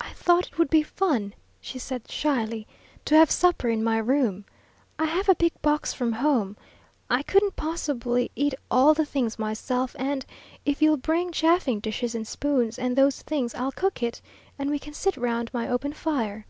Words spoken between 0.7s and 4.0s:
be fun," she said, shyly, "to have supper in my